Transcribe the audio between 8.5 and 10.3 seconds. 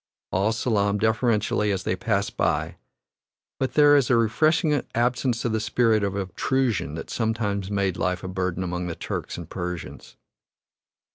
among the Turks and Persians.